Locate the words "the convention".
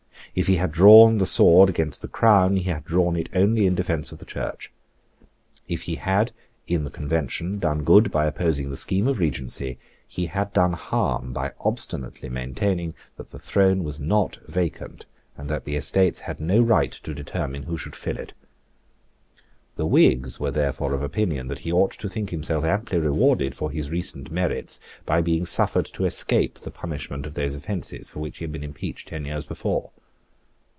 6.85-7.59